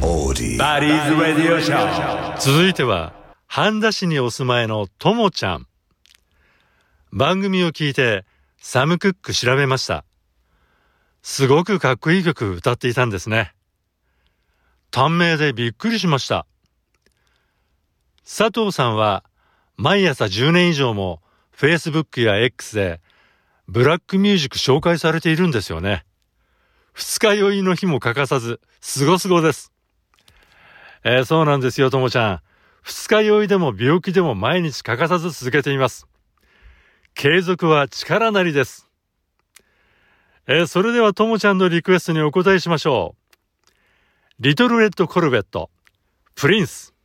[0.00, 2.38] バディーズ・ラディオ・ショー。
[2.38, 3.14] 続いては、
[3.46, 5.66] 半田市にお住まいのともちゃん。
[7.12, 8.26] 番組を聞いて、
[8.58, 10.04] サムクック調べました。
[11.22, 13.54] すごくかっこいい曲歌っていたんですね。
[14.90, 16.46] 短命でびっくりしました。
[18.22, 19.24] 佐藤さんは、
[19.76, 21.22] 毎朝10年以上も、
[21.56, 23.00] Facebook や X で、
[23.66, 26.04] ブラックミュージック紹介されているんですよね。
[26.92, 29.72] 二日酔いの日も欠かさず、すごすごです。
[31.04, 32.40] えーそうなんですよ、ともちゃん。
[32.82, 36.06] 二日酔いでも病気でも毎日欠かさず続けています。
[37.14, 38.88] 継続は力なりです。
[40.46, 43.36] えーそれではともちゃんのリクエストにお答えしましょう。
[44.38, 45.70] リトルレッドコルベット、
[46.34, 46.95] プリンス。